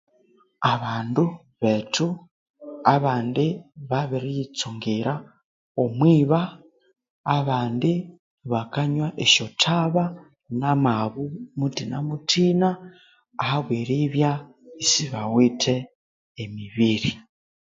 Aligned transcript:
Abandu 0.73 1.23
bethu 1.61 2.07
abandi 2.95 3.45
babiriyitsungira 3.89 5.13
omwiba, 5.83 6.41
abandi 7.37 7.91
bakanwa 8.51 9.07
esyathaba, 9.23 10.03
namabu 10.59 11.23
muthina 11.57 11.97
muthina 12.07 12.69